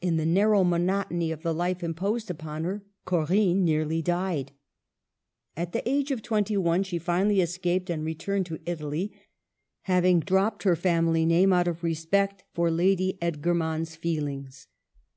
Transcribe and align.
In 0.00 0.16
the 0.16 0.24
narrow 0.24 0.62
monotony 0.62 1.32
of 1.32 1.42
the 1.42 1.52
life 1.52 1.82
imposed 1.82 2.30
upon 2.30 2.62
her 2.62 2.84
Corinne 3.04 3.64
nearly 3.64 4.00
died. 4.00 4.52
At 5.56 5.72
the 5.72 5.82
age 5.88 6.12
of 6.12 6.22
twenty 6.22 6.56
one 6.56 6.84
she 6.84 7.00
finally 7.00 7.40
escaped 7.40 7.90
and 7.90 8.04
returned 8.04 8.46
to 8.46 8.60
Italy, 8.64 9.12
having 9.82 10.20
dropped 10.20 10.62
her 10.62 10.76
family 10.76 11.26
name 11.26 11.52
out 11.52 11.66
of 11.66 11.82
respect 11.82 12.44
for 12.54 12.70
Lady 12.70 13.18
Edgermond's 13.20 13.96
feelings. 13.96 14.68